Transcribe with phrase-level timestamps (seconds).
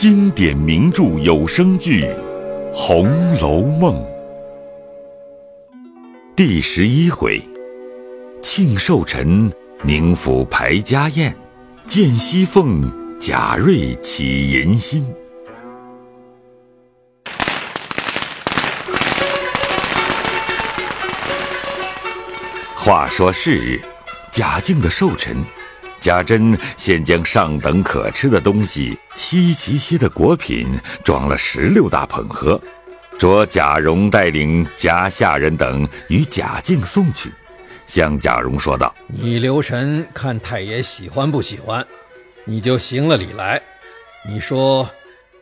[0.00, 2.04] 经典名著有声剧
[2.72, 4.02] 《红楼梦》
[6.34, 7.38] 第十一回：
[8.42, 9.52] 庆寿辰，
[9.82, 11.36] 宁府排家宴，
[11.86, 12.90] 见熙凤，
[13.20, 15.04] 贾瑞起淫心。
[22.74, 23.78] 话说是日，
[24.32, 25.36] 贾敬的寿辰，
[26.00, 30.66] 贾珍先将上等可吃的东西、稀奇些的果品
[31.04, 32.58] 装了十六大捧盒，
[33.18, 37.30] 着贾蓉带领贾下人等与贾敬送去，
[37.86, 41.86] 向贾蓉说道：“你留神看太爷喜欢不喜欢，
[42.46, 43.60] 你就行了礼来。
[44.26, 44.88] 你说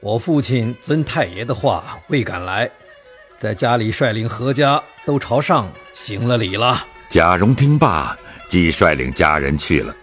[0.00, 2.68] 我父亲遵太爷的话未敢来，
[3.38, 9.94] 在家里率领何家都朝上行了礼了。”贾蓉听罢，即率领家人去了。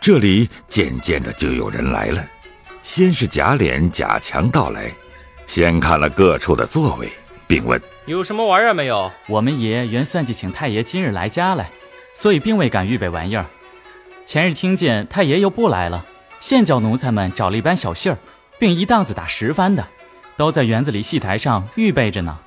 [0.00, 2.24] 这里渐渐的就有人来了。
[2.82, 4.90] 先是贾琏、贾强到来，
[5.46, 7.10] 先看了各处的座位，
[7.46, 11.68] 并问：“有什么玩意儿没有？”我们爷原算计请太爷今日来家来，
[12.14, 13.44] 所以并未敢预备玩意儿。
[14.24, 16.06] 前日听见太爷又不来了，
[16.40, 18.18] 现叫奴才们找了一班小戏儿，
[18.58, 19.86] 并一档子打十番的，
[20.36, 22.38] 都在园子里戏台上预备着呢。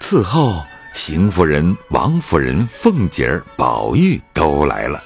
[0.00, 0.62] 伺候。
[0.92, 5.04] 邢夫人、王夫人、凤姐儿、宝玉都来了，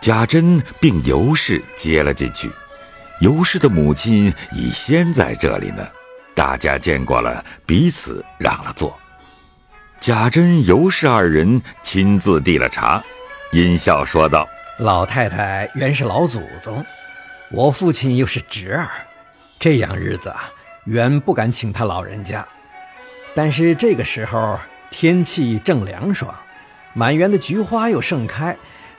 [0.00, 2.50] 贾珍并尤氏接了进去。
[3.20, 5.86] 尤氏的母亲已先在这里呢，
[6.34, 8.98] 大家见过了，彼此让了座。
[10.00, 13.02] 贾珍、尤氏二人亲自递了茶，
[13.52, 16.84] 阴笑说道：“老太太原是老祖宗，
[17.50, 18.88] 我父亲又是侄儿，
[19.58, 20.50] 这样日子啊，
[20.84, 22.46] 原不敢请他老人家。
[23.34, 24.58] 但是这个时候。”
[24.88, 26.32] 天气正凉爽，
[26.94, 28.56] 满园的菊花又盛开，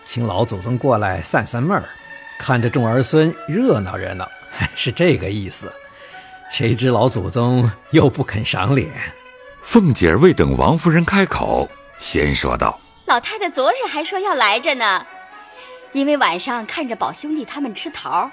[0.08, 1.84] 请老祖宗过来散散闷儿，
[2.40, 4.26] 看着众儿孙热闹热闹，
[4.74, 5.70] 是这个意思。
[6.50, 8.90] 谁知老祖宗又不肯赏脸。
[9.62, 15.06] 凤姐儿未等王夫人开口，先说道：“老太太昨日还说要来着呢，
[15.92, 18.32] 因为晚上看着宝兄弟他们吃桃，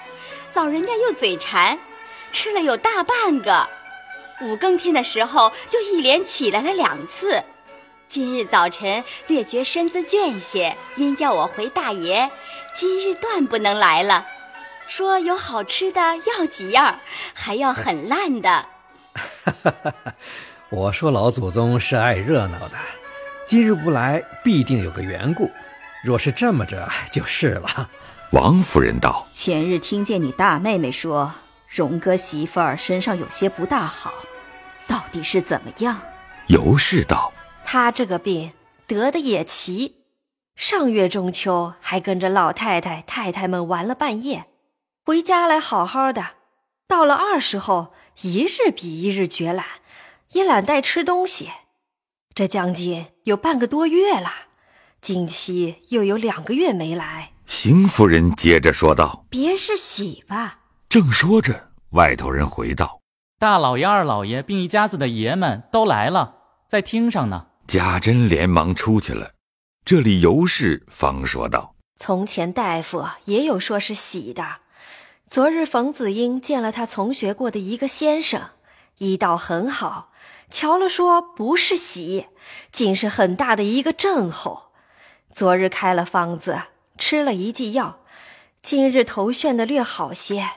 [0.53, 1.77] 老人家又嘴馋，
[2.31, 3.67] 吃了有大半个。”
[4.41, 7.43] 五更天的时候，就一连起来了两次。
[8.07, 12.29] 今日早晨略觉身子倦些，因叫我回大爷，
[12.73, 14.25] 今日断不能来了。
[14.87, 16.99] 说有好吃的要几样，
[17.33, 18.65] 还要很烂的。
[20.69, 22.77] 我说老祖宗是爱热闹的，
[23.45, 25.51] 今日不来必定有个缘故。
[26.03, 27.89] 若是这么着，就是了。
[28.31, 31.33] 王夫人道：“前日听见你大妹妹说。”
[31.67, 34.13] 荣哥媳妇儿身上有些不大好，
[34.87, 35.99] 到底是怎么样？
[36.47, 37.33] 尤氏道
[37.67, 38.53] ：“他这个病
[38.85, 39.95] 得的也奇，
[40.55, 44.45] 上月中秋还跟着老太太太太们玩了半夜，
[45.03, 46.35] 回家来好好的，
[46.87, 49.65] 到了二十后，一日比一日觉懒，
[50.33, 51.49] 也懒带吃东西。
[52.35, 54.29] 这将近有半个多月了，
[55.01, 63.01] 近期又有两个月没来。”邢夫人接着说道：“别是喜吧？”正说着，外头人回道
[63.39, 66.35] ：“大老爷、二老爷并一家子的爷们都来了，
[66.69, 69.31] 在厅上呢。”贾珍连忙出去了。
[69.83, 74.57] 这里尤氏方说道：“从前大夫也有说是喜的。
[75.27, 78.49] 昨日冯子英见了他从学过的一个先生，
[78.99, 80.11] 医道很好，
[80.49, 82.27] 瞧了说不是喜，
[82.71, 84.71] 竟是很大的一个症候。
[85.31, 86.61] 昨日开了方子，
[86.97, 88.01] 吃了一剂药，
[88.61, 90.49] 今日头眩的略好些。”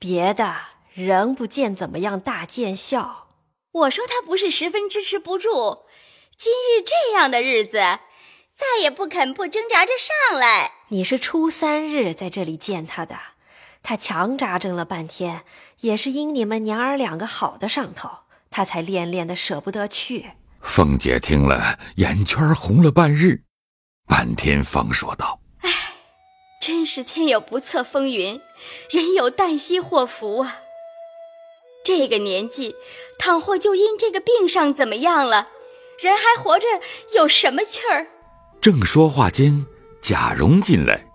[0.00, 0.54] 别的
[0.94, 3.26] 仍不见怎么样大见效。
[3.72, 5.84] 我说他不是十分支持不住，
[6.40, 7.78] 今日这样的日子，
[8.54, 10.70] 再也不肯不挣扎着上来。
[10.86, 13.18] 你是初三日在这里见他的，
[13.82, 15.42] 他强扎挣了半天，
[15.80, 18.08] 也是因你们娘儿两个好的上头，
[18.52, 20.30] 他才恋恋的舍不得去。
[20.62, 23.42] 凤姐听了，眼圈红了半日，
[24.06, 25.40] 半天方说道。
[26.62, 28.40] 真是天有不测风云，
[28.90, 30.60] 人有旦夕祸福啊！
[31.84, 32.76] 这个年纪，
[33.18, 35.48] 倘或就因这个病上怎么样了，
[36.00, 36.66] 人还活着
[37.16, 38.06] 有什么趣儿？
[38.60, 39.66] 正说话间，
[40.00, 41.06] 贾蓉进来，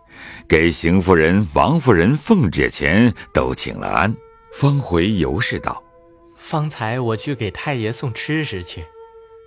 [0.47, 4.15] 给邢夫人、王夫人、凤姐前都请了安，
[4.53, 5.81] 方回尤氏道
[6.37, 8.83] ：“方才我去给太爷送吃食去，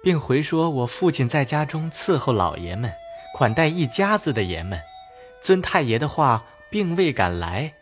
[0.02, 2.90] 并回说我父亲在家中伺候老爷们，
[3.34, 4.80] 款待一家子的爷们。”
[5.42, 7.74] 遵太爷的话，并未敢来。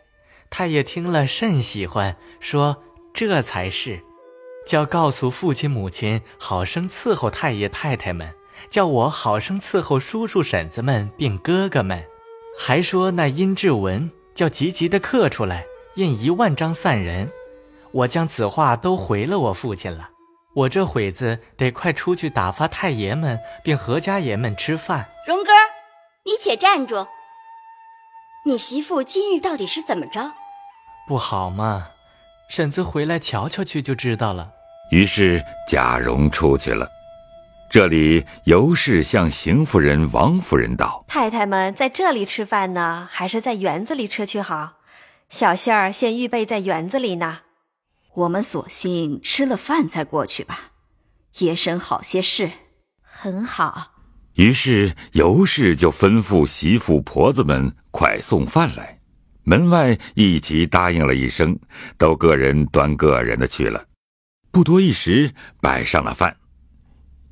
[0.49, 4.03] 太爷听了甚喜欢，说这才是，
[4.65, 8.29] 叫告诉父亲母亲，好生伺候太爷太太们；
[8.69, 12.03] 叫我好生伺候叔叔婶子们，并哥哥们。
[12.57, 15.65] 还说那殷志文，叫急急的刻出来，
[15.95, 17.29] 印一万张散人。
[17.91, 20.09] 我将此话都回了我父亲了。
[20.55, 25.05] 我这会子得快出去打发太爷们并何家爷们吃饭。
[25.27, 25.51] 荣哥，
[26.23, 27.05] 你且站住！
[28.45, 30.31] 你媳妇今日到底是怎么着？
[31.07, 31.89] 不好嘛，
[32.49, 34.53] 婶子回来瞧瞧去就知道了。
[34.95, 36.87] 于是贾蓉出去了。
[37.69, 44.77] 这里尤氏向邢夫人、王夫人道：“太太们在这里吃饭呢，还是在园子里吃去好？
[45.27, 47.39] 小杏儿先预备在园子里呢。”
[48.15, 50.57] 我们索性吃了饭再过去吧，
[51.39, 52.49] 夜深好些事，
[53.01, 53.91] 很好。
[54.35, 58.99] 于是尤氏就吩咐媳妇婆子们快送饭来，
[59.43, 61.59] 门外一齐答应了一声，
[61.97, 63.83] 都各人端各人的去了。
[64.55, 66.37] 不多一时，摆上了饭。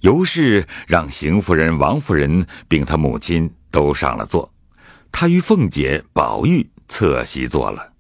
[0.02, 4.54] 尤氏让邢夫人、王夫人并她母亲都上了座，
[5.10, 7.94] 她与凤姐、宝玉侧席坐了。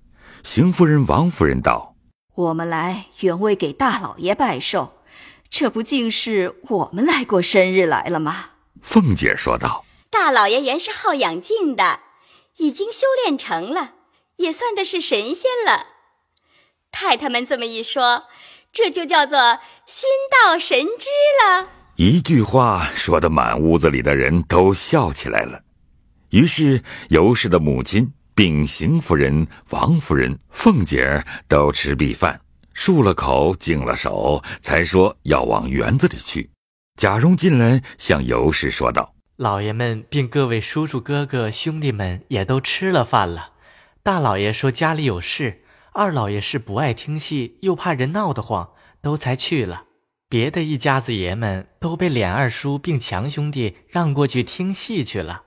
[0.43, 1.95] 邢夫人、王夫人道。
[2.35, 5.01] 我们来原为给大老爷拜寿，
[5.49, 8.49] 这不竟是我们来过生日来了吗？
[8.81, 12.01] 凤姐说道：“大老爷原是好养静的，
[12.57, 13.93] 已经修炼成了，
[14.35, 15.87] 也算的是神仙了。
[16.91, 18.25] 太太们这么一说，
[18.73, 21.07] 这就叫做心到神知
[21.45, 25.61] 了。”一句话说的满屋子里的人都笑起来了。
[26.31, 28.11] 于是尤氏的母亲。
[28.35, 32.41] 并邢夫人、王夫人、凤姐儿都吃毕饭，
[32.75, 36.49] 漱了口，净了手，才说要往园子里去。
[36.97, 43.51] 贾蓉进来，向尤氏说道：“老爷们并各位叔叔、哥哥、兄弟们也都吃了饭了。
[44.01, 45.62] 大老爷说家里有事，
[45.95, 49.83] 二老爷是不爱听戏，又怕人闹得慌，都才去了。
[50.27, 55.43] 别的一家子爷们都被脸二叔并强兄弟让过去听戏去了。”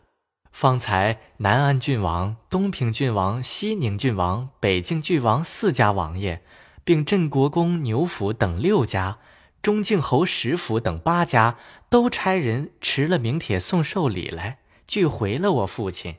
[0.52, 6.42] 方才南安郡王、东平郡王、西宁郡王、北境郡王四家王爷，
[6.84, 9.18] 并镇国公牛府等六家，
[9.60, 11.56] 中靖侯石府等八家，
[11.90, 16.14] 都差人持了名帖送寿礼来，俱回了我父亲，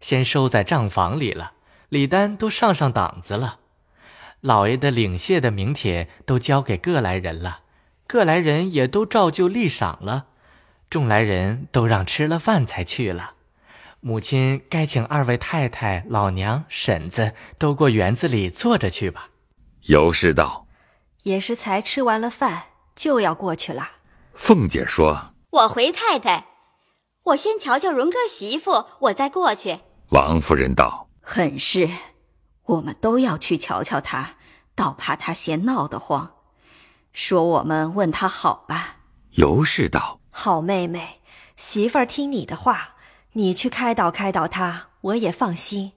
[0.00, 1.54] 先收在账房里了。
[1.88, 3.58] 礼单都上上档子了，
[4.40, 7.60] 老爷的领谢的名帖都交给各来人了，
[8.06, 10.26] 各来人也都照旧立赏了，
[10.90, 13.32] 众来人都让吃了饭才去了。
[14.00, 19.30] 母亲该请二位太太、老娘、婶子都过园子里坐着去吧。
[19.84, 20.66] 尤氏道
[21.24, 22.64] ：“也是才吃完了饭，
[22.94, 23.92] 就要过去了。”
[24.34, 26.46] 凤姐说：“我回太太，
[27.22, 29.78] 我先瞧瞧荣哥媳妇，我再过去。”
[30.10, 31.88] 王夫人道：“很是，
[32.66, 34.36] 我们都要去瞧瞧他，
[34.74, 36.34] 倒怕他嫌闹得慌。
[37.12, 38.98] 说我们问他好吧。”
[39.32, 41.20] 尤氏道：“好妹妹，
[41.56, 42.90] 媳妇儿听你的话。”
[43.36, 45.94] 你去开导开导他，我也放心。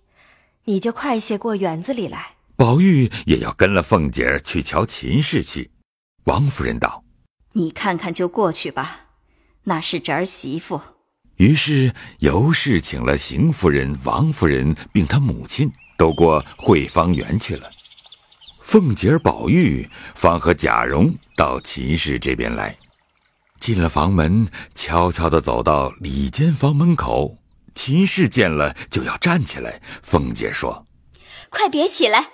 [0.63, 2.37] 你就快些过园子里来。
[2.55, 5.69] 宝玉也要跟了凤姐儿去瞧秦氏去。
[6.23, 7.03] 王夫人道
[7.53, 9.01] ：“你看看就过去吧，
[9.65, 10.81] 那是侄儿媳妇。”
[11.37, 17.69] 于是尤氏请了邢夫人、王夫人并她母亲都过惠芳园去了。
[18.61, 22.75] 凤姐儿、宝玉方和贾蓉到秦氏这边来。
[23.59, 27.37] 进了房门，悄悄地走到里间房门口。
[27.73, 29.81] 秦氏见了，就要站起来。
[30.03, 30.85] 凤姐说
[31.49, 32.31] ：“快别起来，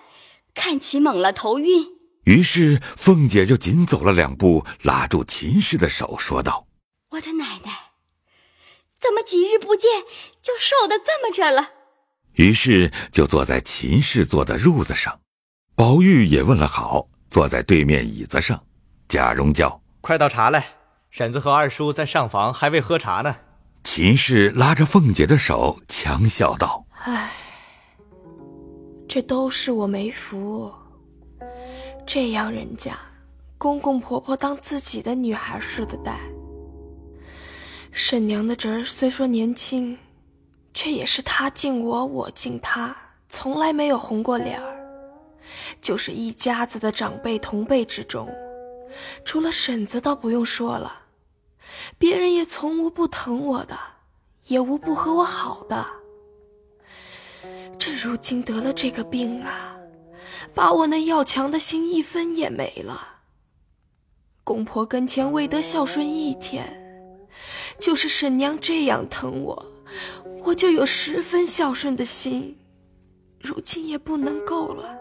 [0.53, 1.85] 看起猛了，头晕。”
[2.25, 6.65] 于是凤姐就紧走了两步，拉住秦氏的手，说道
[7.11, 7.71] ：“我的奶奶，
[9.03, 10.03] 怎么几日不见
[10.41, 11.71] 就瘦的这么着了？”
[12.35, 15.19] 于是就坐在秦氏坐的褥子上。
[15.75, 18.63] 宝玉也问了好，坐在对面椅子上。
[19.09, 20.65] 贾蓉叫：“快倒茶来。”
[21.11, 23.35] 婶子和二叔在上房还未喝茶呢。
[23.83, 27.29] 秦氏拉着凤姐的手，强笑道：“唉，
[29.07, 30.73] 这都是我没福。
[32.07, 32.97] 这样人家，
[33.59, 36.19] 公公婆婆当自己的女孩似的待。
[37.95, 39.95] 婶娘的侄儿虽说年轻，
[40.73, 42.95] 却也是他敬我，我敬他，
[43.29, 44.75] 从来没有红过脸儿。
[45.79, 48.27] 就是一家子的长辈同辈之中，
[49.23, 51.01] 除了婶子，倒不用说了。”
[51.99, 53.77] 别人也从无不疼我的，
[54.47, 55.85] 也无不和我好的。
[57.77, 59.77] 这如今得了这个病啊，
[60.55, 63.19] 把我那要强的心一分也没了。
[64.43, 66.82] 公婆跟前未得孝顺一天，
[67.79, 69.65] 就是婶娘这样疼我，
[70.43, 72.57] 我就有十分孝顺的心，
[73.41, 74.97] 如今也不能够了。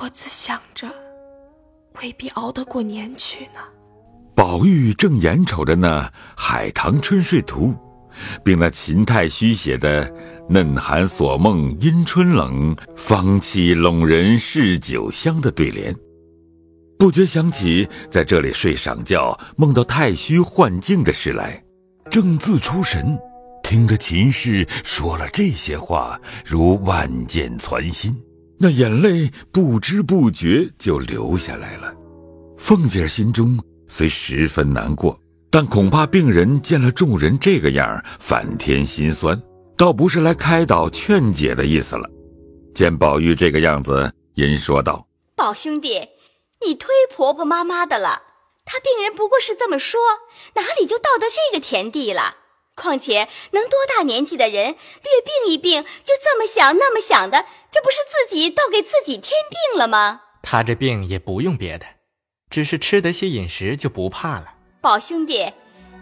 [0.00, 0.88] 我自想着，
[2.00, 3.60] 未必熬得过年去呢。
[4.34, 6.02] 宝玉正眼瞅着那
[6.36, 7.68] 《海棠春睡图》，
[8.44, 10.12] 并那秦太虚写的
[10.50, 15.96] “嫩寒锁梦因春冷，芳气笼人是酒香”的对联，
[16.98, 21.62] 不觉想起在这里睡上觉，梦到太虚幻境的事来，
[22.10, 23.18] 正自出神，
[23.62, 28.16] 听得秦氏说了这些话，如万箭穿心，
[28.58, 31.94] 那眼泪不知不觉就流下来了。
[32.56, 35.18] 凤姐心中虽十分难过。
[35.48, 39.40] 但恐怕病人见了众人这个样，反添心酸，
[39.74, 42.10] 倒不是来开导劝解的意思了。
[42.74, 46.00] 见宝玉这个样子，因说道：“宝兄弟，
[46.66, 48.22] 你忒婆婆妈妈的了。
[48.64, 50.00] 他病人不过是这么说，
[50.54, 52.38] 哪里就到得这个田地了？
[52.74, 60.22] 况且能多大年纪的人，略病一病就这么想那么想的，这不是自己倒给自己添病了吗？
[60.42, 61.86] 他这病也不用别的，
[62.50, 65.52] 只是吃得些饮食就不怕了。”宝兄弟，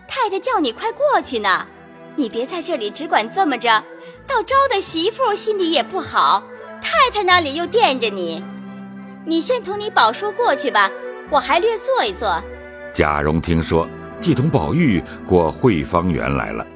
[0.09, 1.67] 太太叫你快过去呢，
[2.17, 3.85] 你别在这里只管这么着，
[4.27, 6.43] 到招的媳妇心里也不好。
[6.83, 8.43] 太太那里又惦着你，
[9.27, 10.91] 你先同你宝叔过去吧，
[11.31, 12.43] 我还略坐一坐。
[12.93, 13.89] 贾蓉听说，
[14.21, 16.67] 既同宝玉过汇芳园来了。